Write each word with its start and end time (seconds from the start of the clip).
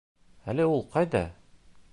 Әле 0.53 0.65
ул 0.77 0.81
ҡайҙа? 0.97 1.23